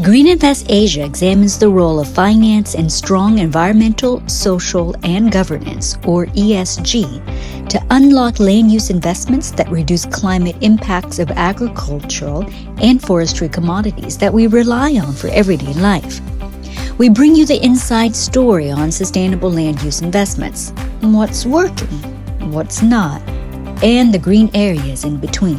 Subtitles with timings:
[0.00, 6.26] Green Invest Asia examines the role of finance in strong environmental, social, and governance, or
[6.26, 12.46] ESG, to unlock land use investments that reduce climate impacts of agricultural
[12.80, 16.20] and forestry commodities that we rely on for everyday life.
[16.96, 20.70] We bring you the inside story on sustainable land use investments
[21.00, 21.88] what's working,
[22.52, 23.20] what's not,
[23.82, 25.58] and the green areas in between.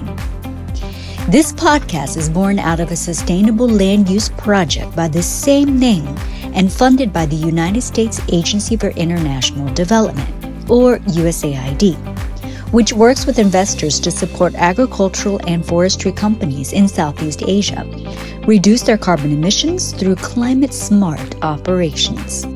[1.29, 6.07] This podcast is born out of a sustainable land use project by the same name
[6.55, 10.27] and funded by the United States Agency for International Development,
[10.67, 11.93] or USAID,
[12.71, 17.85] which works with investors to support agricultural and forestry companies in Southeast Asia
[18.47, 22.47] reduce their carbon emissions through climate smart operations.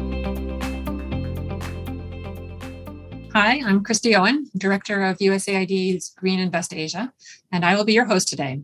[3.36, 7.12] Hi, I'm Christy Owen, Director of USAID's Green Invest Asia,
[7.52, 8.62] and I will be your host today.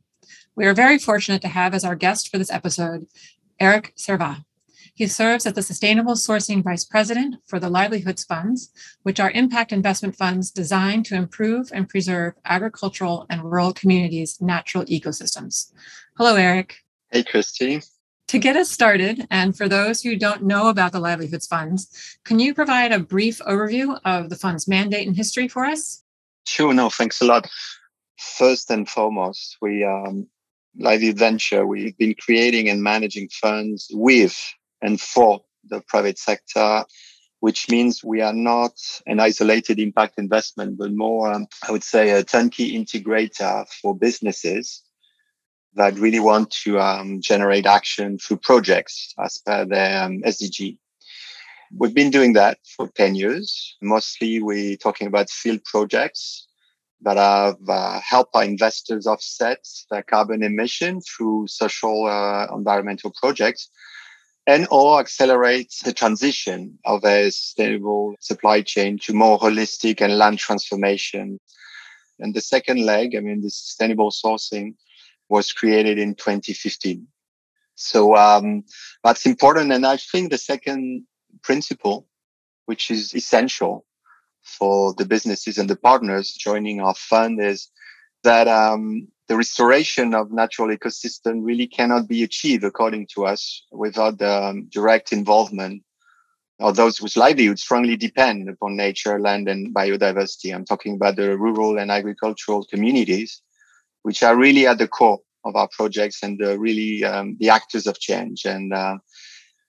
[0.55, 3.08] We are very fortunate to have as our guest for this episode
[3.59, 4.45] Eric Servat.
[4.94, 8.70] He serves as the Sustainable Sourcing Vice President for the Livelihoods Funds,
[9.02, 14.86] which are impact investment funds designed to improve and preserve agricultural and rural communities' natural
[14.86, 15.72] ecosystems.
[16.16, 16.76] Hello, Eric.
[17.11, 17.81] Hey, Christy.
[18.30, 22.38] To get us started, and for those who don't know about the Livelihoods Funds, can
[22.38, 26.03] you provide a brief overview of the fund's mandate and history for us?
[26.45, 27.49] Sure, no, thanks a lot.
[28.19, 30.27] First and foremost, we, um,
[30.77, 34.39] Lively Venture, we've been creating and managing funds with
[34.80, 36.86] and for the private sector,
[37.39, 38.73] which means we are not
[39.08, 44.83] an isolated impact investment, but more, um, I would say, a turnkey integrator for businesses
[45.75, 50.78] that really want to um, generate action through projects as per their um, SDG.
[51.76, 53.78] We've been doing that for 10 years.
[53.81, 56.48] Mostly we're talking about field projects
[57.02, 63.70] that have uh, helped our investors offset their carbon emission through social uh, environmental projects
[64.48, 70.39] and or accelerate the transition of a sustainable supply chain to more holistic and land
[70.39, 71.39] transformation.
[72.17, 74.73] And the second leg, I mean, the sustainable sourcing
[75.30, 77.08] was created in 2015.
[77.76, 78.64] So um,
[79.04, 79.72] that's important.
[79.72, 81.06] And I think the second
[81.44, 82.08] principle,
[82.66, 83.86] which is essential
[84.44, 87.70] for the businesses and the partners joining our fund, is
[88.23, 94.17] that um, the restoration of natural ecosystem really cannot be achieved, according to us, without
[94.17, 95.84] the um, direct involvement
[96.60, 100.54] of those whose livelihoods strongly depend upon nature, land, and biodiversity.
[100.54, 103.42] I'm talking about the rural and agricultural communities
[104.09, 107.86] which are really at the core of our projects and uh, really um, the actors
[107.86, 108.43] of change.
[108.43, 108.97] And uh,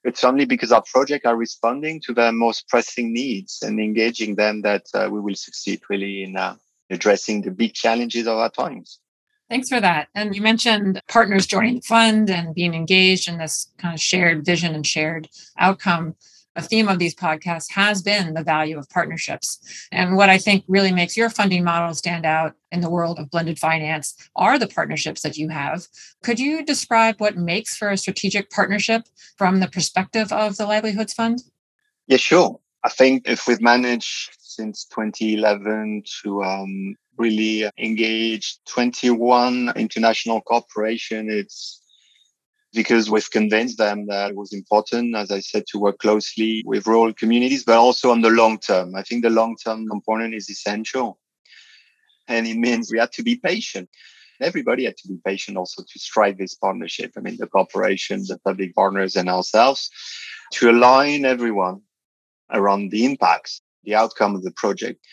[0.02, 4.62] it's only because our projects are responding to their most pressing needs and engaging them
[4.62, 6.56] that uh, we will succeed really in uh,
[6.88, 8.98] addressing the big challenges of our times.
[9.50, 10.08] Thanks for that.
[10.14, 14.46] And you mentioned partners joining the fund and being engaged in this kind of shared
[14.46, 16.14] vision and shared outcome
[16.56, 19.86] a theme of these podcasts has been the value of partnerships.
[19.92, 23.30] And what I think really makes your funding model stand out in the world of
[23.30, 25.86] blended finance are the partnerships that you have.
[26.22, 29.02] Could you describe what makes for a strategic partnership
[29.36, 31.42] from the perspective of the Livelihoods Fund?
[32.06, 32.58] Yeah, sure.
[32.84, 41.79] I think if we've managed since 2011 to um, really engage 21 international corporation, it's
[42.72, 46.86] because we've convinced them that it was important, as I said, to work closely with
[46.86, 48.94] rural communities, but also on the long term.
[48.94, 51.19] I think the long term component is essential.
[52.28, 53.88] And it means we had to be patient.
[54.41, 57.12] Everybody had to be patient also to strike this partnership.
[57.16, 59.91] I mean, the corporation, the public partners, and ourselves
[60.53, 61.82] to align everyone
[62.53, 65.04] around the impacts, the outcome of the project.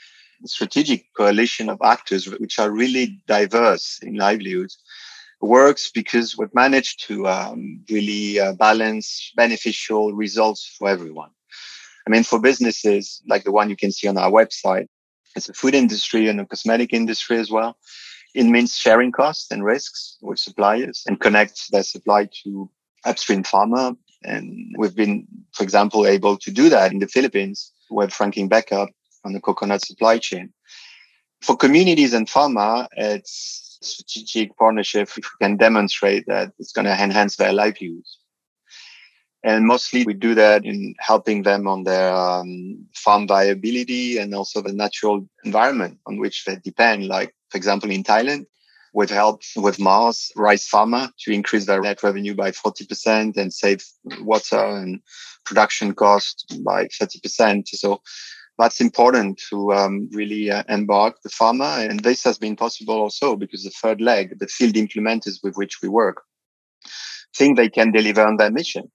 [0.46, 4.78] Strategic coalition of actors, which are really diverse in livelihoods,
[5.42, 11.30] works because we've managed to um, really uh, balance beneficial results for everyone.
[12.08, 14.88] I mean, for businesses like the one you can see on our website,
[15.36, 17.78] it's a food industry and a cosmetic industry as well.
[18.34, 22.70] It means sharing costs and risks with suppliers and connect their supply to
[23.06, 23.94] upstream farmer.
[24.24, 28.88] And we've been, for example, able to do that in the Philippines with Franklin Baker
[29.24, 30.54] on the coconut supply chain.
[31.42, 37.04] For communities and pharma, it's strategic partnership if we can demonstrate that it's going to
[37.04, 38.20] enhance their livelihoods.
[39.44, 44.62] And mostly we do that in helping them on their um, farm viability and also
[44.62, 47.08] the natural environment on which they depend.
[47.08, 48.46] Like, for example, in Thailand,
[48.94, 53.86] we've helped with Mars rice farmer to increase their net revenue by 40% and save
[54.22, 55.02] water and
[55.46, 57.68] production cost by 30%.
[57.68, 58.02] So
[58.58, 61.66] that's important to um, really uh, embark the farmer.
[61.66, 65.82] And this has been possible also because the third leg, the field implementers with which
[65.82, 66.24] we work,
[67.36, 68.92] think they can deliver on their mission.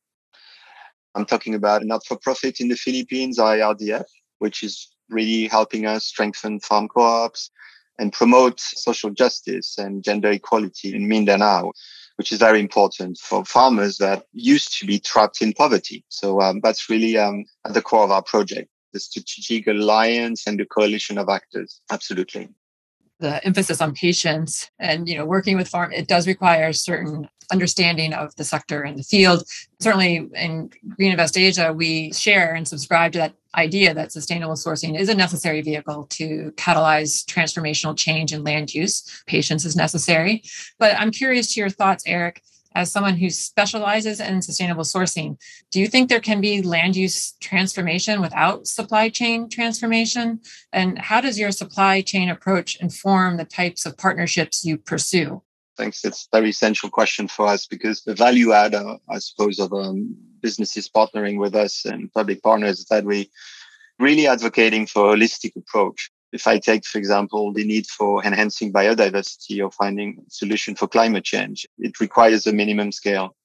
[1.15, 4.07] I'm talking about not for profit in the Philippines, IRDF,
[4.39, 7.51] which is really helping us strengthen farm co-ops
[7.99, 11.71] and promote social justice and gender equality in Mindanao,
[12.17, 16.05] which is very important for farmers that used to be trapped in poverty.
[16.09, 20.59] So um, that's really um, at the core of our project, the strategic alliance and
[20.59, 21.81] the coalition of actors.
[21.91, 22.49] Absolutely.
[23.21, 27.29] The emphasis on patience and you know working with farm it does require a certain
[27.53, 29.45] understanding of the sector and the field.
[29.81, 34.99] Certainly in green invest asia we share and subscribe to that idea that sustainable sourcing
[34.99, 39.23] is a necessary vehicle to catalyze transformational change in land use.
[39.27, 40.43] Patience is necessary.
[40.81, 42.43] But i'm curious to your thoughts eric
[42.75, 45.39] as someone who specializes in sustainable sourcing,
[45.71, 50.41] do you think there can be land use transformation without supply chain transformation?
[50.73, 55.43] And how does your supply chain approach inform the types of partnerships you pursue?
[55.77, 56.05] Thanks.
[56.05, 59.73] It's a very essential question for us because the value add, uh, I suppose, of
[59.73, 63.31] um, businesses partnering with us and public partners is that we
[63.99, 68.73] really advocating for a holistic approach if I take, for example, the need for enhancing
[68.73, 73.37] biodiversity or finding solution for climate change, it requires a minimum scale.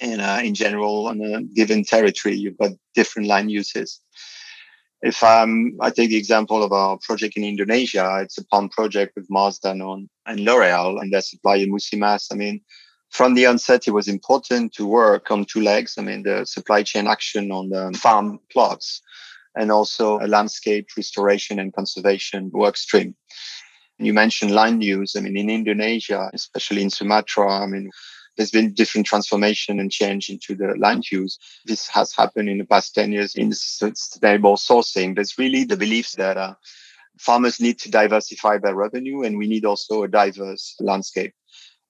[0.00, 4.00] And uh, in general, on a given territory, you've got different land uses.
[5.00, 9.14] If um, I take the example of our project in Indonesia, it's a palm project
[9.16, 12.28] with Mars Danone and L'Oreal and their supplier Musim Mas.
[12.30, 12.60] I mean,
[13.10, 15.94] from the onset, it was important to work on two legs.
[15.98, 19.02] I mean, the supply chain action on the farm plots
[19.54, 23.14] and also a landscape restoration and conservation work stream.
[23.98, 25.14] You mentioned land use.
[25.16, 27.90] I mean, in Indonesia, especially in Sumatra, I mean,
[28.36, 31.38] there's been different transformation and change into the land use.
[31.66, 35.14] This has happened in the past 10 years in sustainable sourcing.
[35.14, 36.54] There's really the belief that uh,
[37.18, 41.34] farmers need to diversify their revenue and we need also a diverse landscape.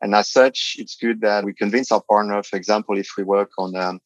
[0.01, 3.53] And as such, it's good that we convince our partner, for example, if we work
[3.57, 4.01] on um,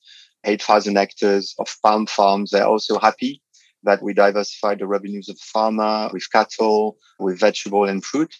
[0.44, 3.40] 8,000 hectares of palm farms, they're also happy
[3.86, 8.34] that we diversify the revenues of pharma with cattle, with vegetable and fruit.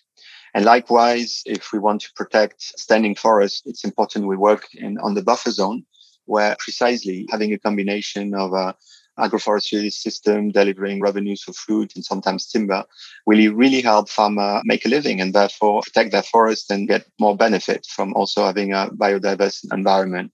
[0.55, 5.15] And likewise, if we want to protect standing forests, it's important we work in, on
[5.15, 5.85] the buffer zone
[6.27, 8.75] where precisely having a combination of a
[9.19, 12.85] agroforestry system delivering revenues for fruit and sometimes timber
[13.25, 17.37] will really help farmer make a living and therefore protect their forest and get more
[17.37, 20.33] benefit from also having a biodiverse environment.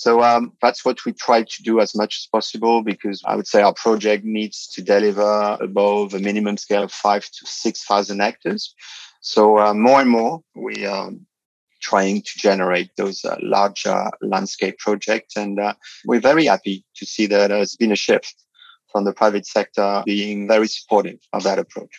[0.00, 3.46] So um, that's what we try to do as much as possible because I would
[3.46, 8.74] say our project needs to deliver above a minimum scale of five to 6,000 hectares.
[9.20, 11.10] So uh, more and more we are
[11.82, 15.36] trying to generate those uh, larger landscape projects.
[15.36, 15.74] And uh,
[16.06, 18.34] we're very happy to see that there's been a shift
[18.90, 21.92] from the private sector being very supportive of that approach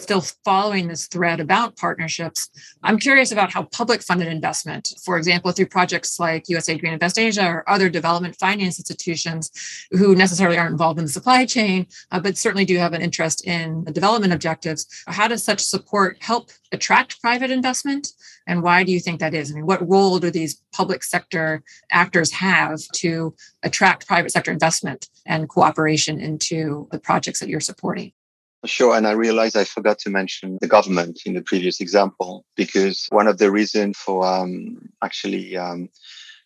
[0.00, 2.48] still following this thread about partnerships,
[2.82, 7.18] I'm curious about how public funded investment, for example, through projects like USAID Green Invest
[7.18, 9.50] Asia or other development finance institutions
[9.90, 13.46] who necessarily aren't involved in the supply chain, uh, but certainly do have an interest
[13.46, 14.86] in the development objectives.
[15.06, 18.08] How does such support help attract private investment?
[18.46, 19.50] And why do you think that is?
[19.50, 21.62] I mean, what role do these public sector
[21.92, 28.12] actors have to attract private sector investment and cooperation into the projects that you're supporting?
[28.66, 28.94] Sure.
[28.94, 33.26] And I realized I forgot to mention the government in the previous example, because one
[33.26, 35.88] of the reasons for um, actually um,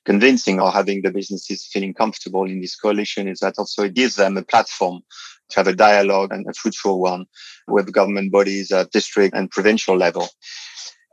[0.05, 4.15] convincing or having the businesses feeling comfortable in this coalition is that also it gives
[4.15, 5.01] them a platform
[5.51, 7.27] to have a dialogue and a fruitful one
[7.67, 10.29] with government bodies at district and provincial level.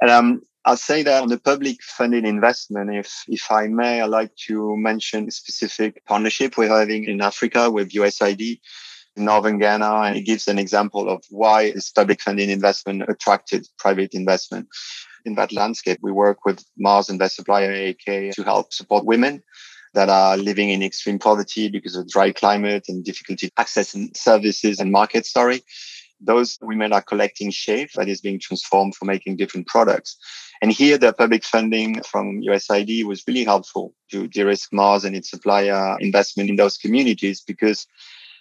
[0.01, 4.05] And um, I'll say that on the public funding investment, if if I may, I'd
[4.05, 8.57] like to mention a specific partnership we're having in Africa with USAID in
[9.15, 14.13] northern Ghana, and it gives an example of why this public funding investment attracted private
[14.13, 14.67] investment.
[15.25, 19.43] In that landscape, we work with Mars and their supplier AAK to help support women
[19.93, 24.91] that are living in extreme poverty because of dry climate and difficulty accessing services and
[24.91, 25.31] markets.
[25.31, 25.61] Sorry.
[26.19, 30.17] Those women are collecting shea that is being transformed for making different products.
[30.61, 35.31] And here the public funding from USAID was really helpful to de-risk Mars and its
[35.31, 37.87] supplier investment in those communities because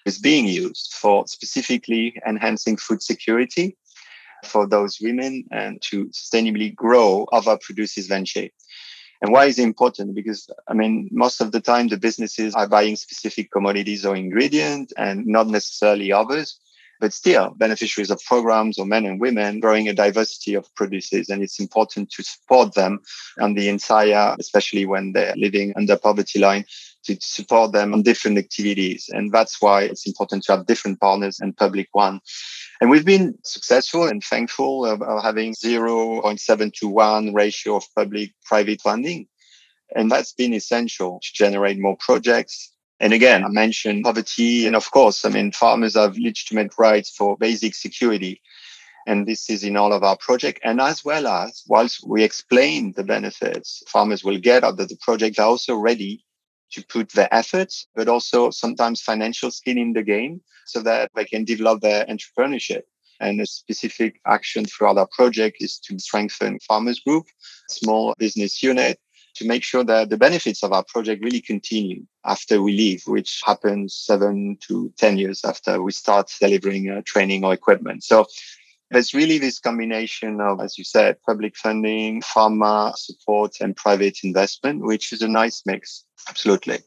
[0.06, 3.76] is being used for specifically enhancing food security
[4.44, 8.48] for those women and to sustainably grow other produces venture.
[9.22, 10.14] And why is it important?
[10.14, 14.94] Because I mean, most of the time the businesses are buying specific commodities or ingredients
[14.96, 16.58] and not necessarily others,
[17.00, 21.28] but still beneficiaries of programs or men and women growing a diversity of produces.
[21.28, 23.00] And it's important to support them
[23.40, 26.64] on the entire, especially when they're living under poverty line
[27.04, 29.08] to support them on different activities.
[29.10, 32.20] And that's why it's important to have different partners and public one.
[32.80, 38.32] And we've been successful and thankful of, of having 0.7 to 1 ratio of public
[38.44, 39.28] private funding.
[39.94, 42.72] And that's been essential to generate more projects.
[43.00, 44.66] And again, I mentioned poverty.
[44.66, 48.40] And of course, I mean, farmers have legitimate rights for basic security.
[49.06, 50.60] And this is in all of our project.
[50.62, 54.98] And as well as, whilst we explain the benefits farmers will get out of the
[55.00, 56.24] project, they're also ready
[56.72, 61.24] to put their efforts, but also sometimes financial skin in the game so that they
[61.24, 62.82] can develop their entrepreneurship.
[63.20, 67.26] And a specific action throughout our project is to strengthen farmers group,
[67.68, 68.98] small business unit,
[69.34, 73.40] to make sure that the benefits of our project really continue after we leave, which
[73.44, 78.04] happens seven to 10 years after we start delivering uh, training or equipment.
[78.04, 78.26] So
[78.90, 84.82] there's really this combination of, as you said, public funding, pharma support, and private investment,
[84.82, 86.04] which is a nice mix.
[86.28, 86.78] Absolutely.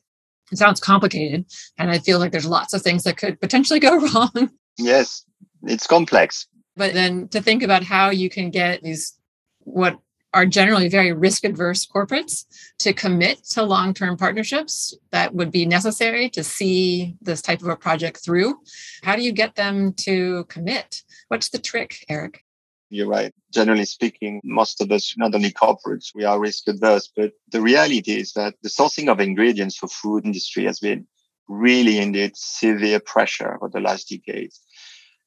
[0.52, 1.46] It sounds complicated.
[1.78, 4.52] And I feel like there's lots of things that could potentially go wrong.
[4.78, 5.24] Yes,
[5.64, 6.48] it's complex.
[6.76, 9.14] But then to think about how you can get these,
[9.60, 10.00] what
[10.34, 12.46] are generally very risk adverse corporates
[12.80, 17.68] to commit to long term partnerships that would be necessary to see this type of
[17.68, 18.60] a project through.
[19.04, 21.04] How do you get them to commit?
[21.28, 22.44] What's the trick, Eric?
[22.90, 23.34] You're right.
[23.52, 28.12] Generally speaking, most of us, not only corporates, we are risk adverse, but the reality
[28.12, 31.08] is that the sourcing of ingredients for food industry has been
[31.48, 34.62] really indeed severe pressure over the last decades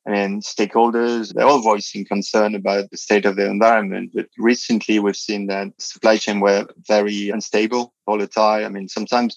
[0.07, 4.13] and stakeholders, they're all voicing concern about the state of the environment.
[4.15, 8.65] But recently we've seen that supply chain were very unstable, volatile.
[8.65, 9.37] I mean, sometimes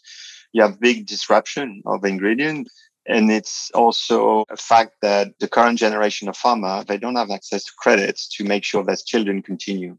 [0.54, 2.70] you have big disruption of ingredient.
[3.08, 7.64] And it's also a fact that the current generation of farmer, they don't have access
[7.64, 9.98] to credits to make sure that children continue.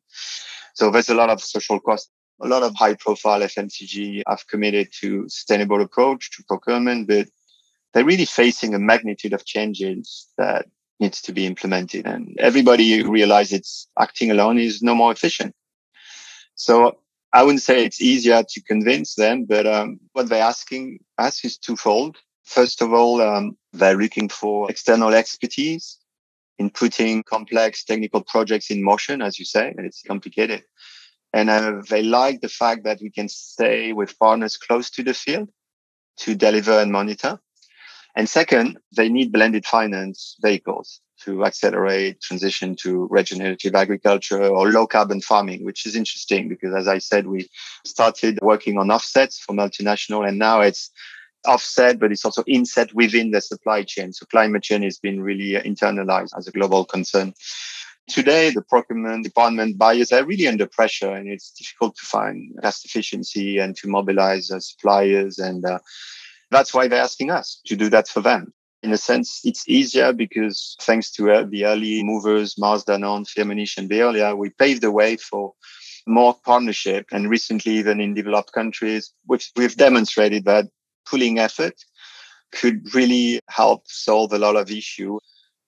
[0.74, 2.10] So there's a lot of social cost.
[2.42, 7.28] A lot of high profile FMCG have committed to sustainable approach to procurement, but
[7.92, 10.66] they're really facing a magnitude of changes that
[11.00, 12.06] needs to be implemented.
[12.06, 15.54] And everybody realizes it's acting alone is no more efficient.
[16.54, 16.98] So
[17.32, 21.58] I wouldn't say it's easier to convince them, but um, what they're asking us is
[21.58, 22.16] twofold.
[22.44, 25.98] First of all, um, they're looking for external expertise
[26.58, 30.64] in putting complex technical projects in motion, as you say, and it's complicated.
[31.32, 35.14] And uh, they like the fact that we can stay with partners close to the
[35.14, 35.48] field
[36.18, 37.40] to deliver and monitor.
[38.16, 44.86] And second, they need blended finance vehicles to accelerate transition to regenerative agriculture or low
[44.86, 47.48] carbon farming, which is interesting because as I said, we
[47.84, 50.90] started working on offsets for multinational and now it's
[51.46, 54.12] offset, but it's also inset within the supply chain.
[54.12, 57.34] So climate change has been really internalized as a global concern.
[58.08, 62.84] Today, the procurement department buyers are really under pressure and it's difficult to find cost
[62.84, 65.78] efficiency and to mobilize uh, suppliers and uh,
[66.50, 68.52] that's why they're asking us to do that for them.
[68.82, 73.76] In a sense, it's easier because thanks to uh, the early movers, Mars, Danone, Firmenich,
[73.76, 75.52] and Veolia, we paved the way for
[76.06, 77.06] more partnership.
[77.12, 80.66] And recently, even in developed countries, which we've demonstrated that
[81.06, 81.74] pooling effort
[82.52, 85.20] could really help solve a lot of issues.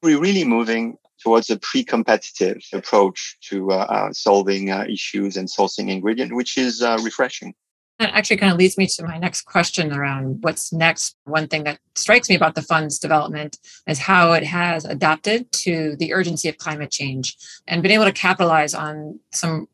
[0.02, 5.88] We're really moving towards a pre-competitive approach to uh, uh, solving uh, issues and sourcing
[5.90, 7.54] ingredient, which is uh, refreshing.
[7.99, 11.16] That actually kind of leads me to my next question around what's next.
[11.25, 15.96] One thing that strikes me about the fund's development is how it has adapted to
[15.96, 17.37] the urgency of climate change
[17.68, 19.68] and been able to capitalize on some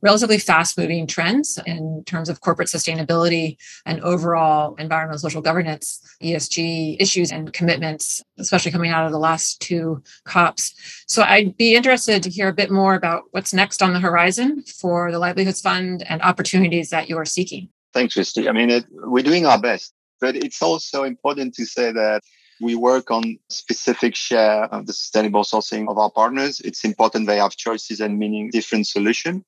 [0.00, 6.96] relatively fast moving trends in terms of corporate sustainability and overall environmental social governance, ESG
[7.00, 10.74] issues and commitments, especially coming out of the last two COPs.
[11.06, 14.62] So I'd be interested to hear a bit more about what's next on the horizon
[14.62, 17.68] for the Livelihoods Fund and opportunities that you are seeking.
[17.92, 18.48] Thanks, Christy.
[18.48, 22.22] I mean, it, we're doing our best, but it's also important to say that
[22.62, 26.60] we work on specific share of the sustainable sourcing of our partners.
[26.60, 29.44] It's important they have choices and meaning different solution.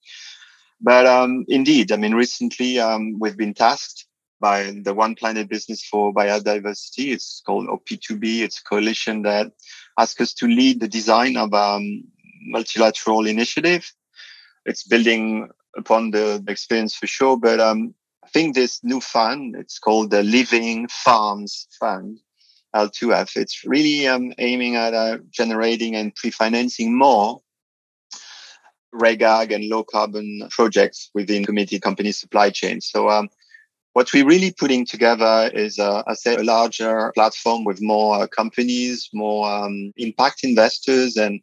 [0.81, 4.07] But um, indeed, I mean, recently um, we've been tasked
[4.41, 7.13] by the One Planet Business for Biodiversity.
[7.13, 8.41] It's called OP2B.
[8.41, 9.53] It's a coalition that
[9.99, 12.05] asks us to lead the design of a um,
[12.43, 13.91] multilateral initiative.
[14.67, 17.95] It's building upon the experience for sure, but um,
[18.25, 22.21] I think this new fund, it's called the Living Farms Fund,
[22.75, 23.37] L2F.
[23.37, 27.41] It's really um, aiming at uh, generating and pre-financing more
[28.93, 32.81] REGAG and low carbon projects within committed company supply chain.
[32.81, 33.29] So um,
[33.93, 38.27] what we're really putting together is, uh, I say, a larger platform with more uh,
[38.27, 41.41] companies, more um, impact investors, and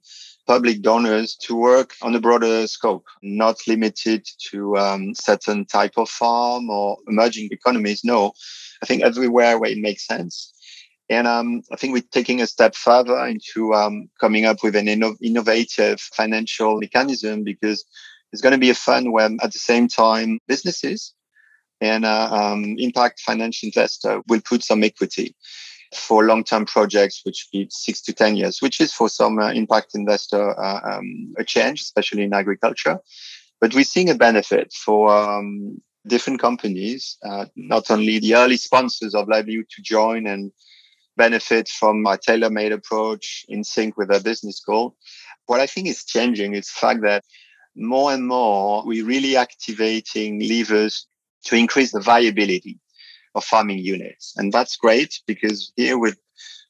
[0.48, 6.10] public donors to work on a broader scope, not limited to um, certain type of
[6.10, 8.04] farm or emerging economies.
[8.04, 8.34] No,
[8.84, 10.54] I think everywhere where it makes sense.
[11.12, 14.86] And um, I think we're taking a step further into um, coming up with an
[14.86, 17.84] inno- innovative financial mechanism because
[18.32, 21.14] it's going to be a fund where at the same time businesses
[21.82, 25.36] and uh, um, impact financial investor will put some equity
[25.94, 29.94] for long-term projects, which be six to 10 years, which is for some uh, impact
[29.96, 32.98] investor uh, um, a change, especially in agriculture.
[33.60, 39.14] But we're seeing a benefit for um, different companies, uh, not only the early sponsors
[39.14, 40.54] of livelihood to join and
[41.18, 44.96] benefit from a tailor-made approach in sync with their business goal.
[45.46, 47.24] What I think is changing is the fact that
[47.76, 51.08] more and more we're really activating levers
[51.46, 52.80] to increase the viability
[53.36, 54.34] of farming units.
[54.38, 56.18] And that's great because here with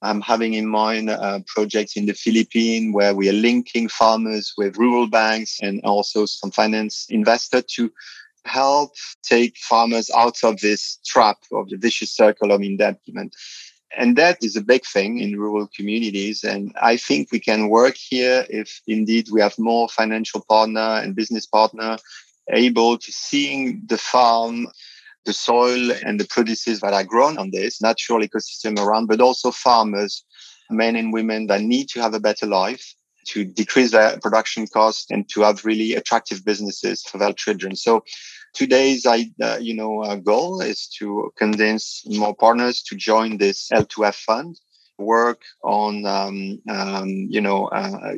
[0.03, 4.51] I'm having in mind uh, a project in the Philippines where we are linking farmers
[4.57, 7.91] with rural banks and also some finance investor to
[8.45, 13.35] help take farmers out of this trap of the vicious circle of indebtedness.
[13.97, 16.43] And that is a big thing in rural communities.
[16.43, 21.15] And I think we can work here if indeed we have more financial partner and
[21.15, 21.97] business partner
[22.49, 24.67] able to seeing the farm
[25.25, 29.51] the soil and the produces that are grown on this natural ecosystem around, but also
[29.51, 30.23] farmers,
[30.69, 32.95] men and women that need to have a better life
[33.25, 37.75] to decrease their production costs and to have really attractive businesses for their children.
[37.75, 38.03] So
[38.53, 39.17] today's uh,
[39.59, 44.59] you know uh, goal is to convince more partners to join this L2F fund,
[44.97, 48.15] work on um, um, you know uh,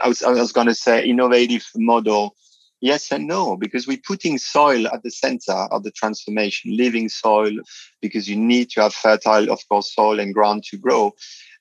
[0.00, 2.34] I was I was going to say innovative model
[2.80, 7.52] Yes and no, because we're putting soil at the center of the transformation, living soil,
[8.00, 11.14] because you need to have fertile, of course, soil and ground to grow.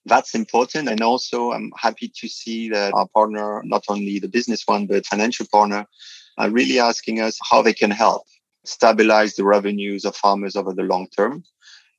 [0.10, 0.90] That's important.
[0.90, 5.06] And also, I'm happy to see that our partner, not only the business one, but
[5.06, 5.86] financial partner,
[6.38, 8.24] are really asking us how they can help
[8.66, 11.44] stabilize the revenues of farmers over the long term.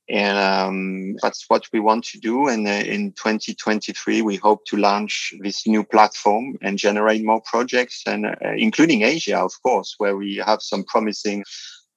[0.09, 2.49] And um, that's what we want to do.
[2.49, 8.03] And uh, in 2023, we hope to launch this new platform and generate more projects,
[8.05, 11.45] and uh, including Asia, of course, where we have some promising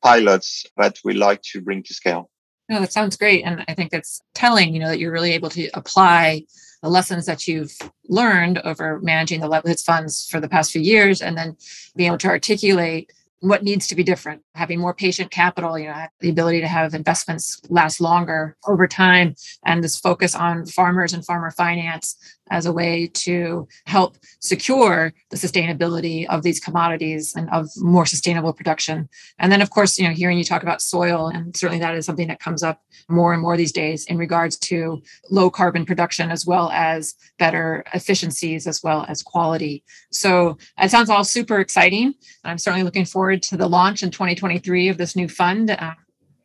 [0.00, 2.30] pilots that we like to bring to scale.
[2.68, 3.44] No, that sounds great.
[3.44, 6.44] And I think it's telling, you know, that you're really able to apply
[6.82, 7.76] the lessons that you've
[8.08, 11.56] learned over managing the livelihoods funds for the past few years and then
[11.96, 13.10] being able to articulate
[13.44, 16.94] what needs to be different having more patient capital you know the ability to have
[16.94, 19.34] investments last longer over time
[19.66, 22.16] and this focus on farmers and farmer finance
[22.50, 28.52] as a way to help secure the sustainability of these commodities and of more sustainable
[28.52, 29.08] production.
[29.38, 32.04] And then, of course, you know, hearing you talk about soil, and certainly that is
[32.04, 36.30] something that comes up more and more these days in regards to low carbon production
[36.30, 39.82] as well as better efficiencies as well as quality.
[40.10, 42.14] So it sounds all super exciting.
[42.44, 45.70] I'm certainly looking forward to the launch in 2023 of this new fund.
[45.70, 45.92] Uh,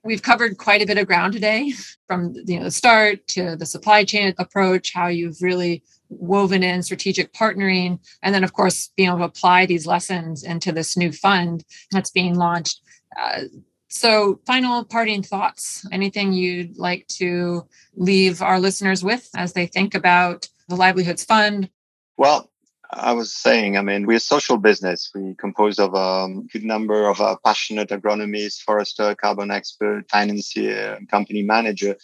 [0.04, 1.74] We've covered quite a bit of ground today
[2.08, 6.82] from you know, the start to the supply chain approach, how you've really woven in
[6.82, 11.12] strategic partnering, and then, of course, being able to apply these lessons into this new
[11.12, 12.82] fund that's being launched.
[13.20, 13.44] Uh,
[13.90, 19.96] so, final parting thoughts anything you'd like to leave our listeners with as they think
[19.96, 21.70] about the Livelihoods Fund?
[22.18, 22.49] Well,
[22.92, 25.12] I was saying, I mean, we're a social business.
[25.14, 31.44] We composed of a good number of uh, passionate agronomists, forester, carbon expert, financier, company
[31.44, 31.96] manager.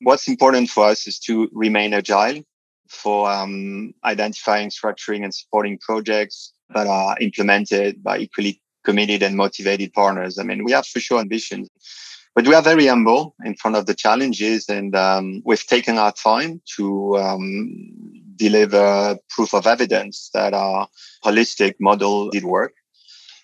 [0.00, 2.42] What's important for us is to remain agile
[2.88, 9.92] for um, identifying, structuring, and supporting projects that are implemented by equally committed and motivated
[9.92, 10.38] partners.
[10.38, 11.68] I mean, we have for sure ambitions,
[12.34, 16.12] but we are very humble in front of the challenges, and um, we've taken our
[16.12, 20.88] time to um, deliver proof of evidence that our
[21.24, 22.74] holistic model did work.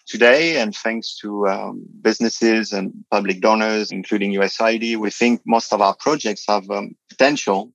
[0.07, 5.81] Today, and thanks to um, businesses and public donors, including USAID, we think most of
[5.81, 7.73] our projects have um, potential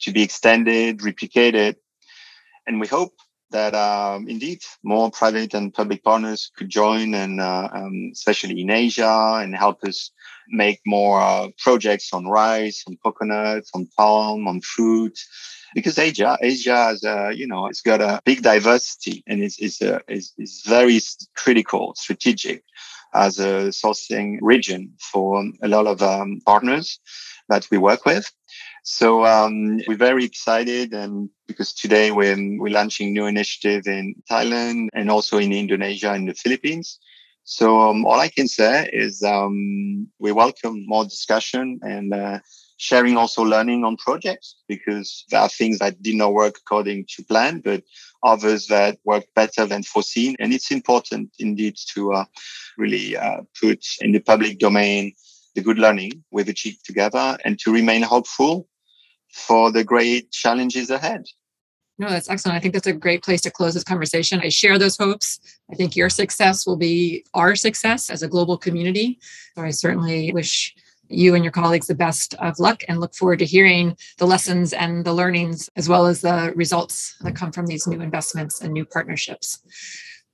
[0.00, 1.76] to be extended, replicated,
[2.66, 3.12] and we hope
[3.50, 8.70] that um, indeed more private and public partners could join, and uh, um, especially in
[8.70, 10.10] Asia, and help us
[10.48, 15.18] make more uh, projects on rice, on coconut, on palm, on fruit,
[15.74, 19.82] because Asia, Asia has, a, you know, it's got a big diversity and it's, is,
[19.82, 21.00] uh, is, is very
[21.36, 22.62] critical, strategic
[23.14, 26.98] as a sourcing region for a lot of um, partners
[27.48, 28.30] that we work with.
[28.82, 34.88] So um, we're very excited, and because today we're we're launching new initiative in Thailand
[34.92, 36.98] and also in Indonesia and the Philippines.
[37.44, 42.40] So um, all I can say is um, we welcome more discussion and uh,
[42.76, 47.24] sharing also learning on projects because there are things that did not work according to
[47.24, 47.82] plan, but
[48.22, 50.34] others that work better than foreseen.
[50.38, 52.24] And it's important indeed to uh,
[52.76, 55.12] really uh, put in the public domain
[55.54, 58.68] the good learning we've achieved together and to remain hopeful
[59.30, 61.24] for the great challenges ahead.
[61.96, 62.56] No, that's excellent.
[62.56, 64.40] I think that's a great place to close this conversation.
[64.40, 65.38] I share those hopes.
[65.70, 69.20] I think your success will be our success as a global community.
[69.54, 70.74] So I certainly wish
[71.08, 74.72] you and your colleagues the best of luck and look forward to hearing the lessons
[74.72, 78.72] and the learnings as well as the results that come from these new investments and
[78.72, 79.60] new partnerships.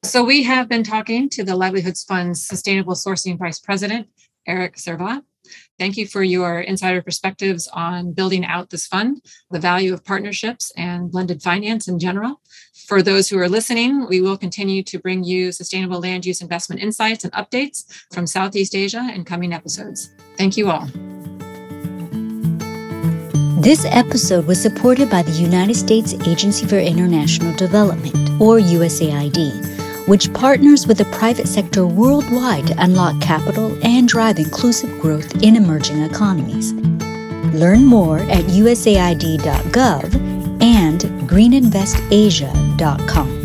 [0.02, 4.08] So we have been talking to the Livelihoods Fund's Sustainable Sourcing Vice President,
[4.46, 5.22] Eric Servat.
[5.78, 10.72] Thank you for your insider perspectives on building out this fund, the value of partnerships,
[10.76, 12.40] and blended finance in general.
[12.86, 16.82] For those who are listening, we will continue to bring you sustainable land use investment
[16.82, 20.10] insights and updates from Southeast Asia in coming episodes.
[20.36, 20.88] Thank you all.
[23.60, 30.32] This episode was supported by the United States Agency for International Development, or USAID which
[30.32, 36.02] partners with the private sector worldwide to unlock capital and drive inclusive growth in emerging
[36.02, 36.72] economies.
[37.54, 40.14] Learn more at usaid.gov
[40.62, 43.39] and greeninvestasia.com.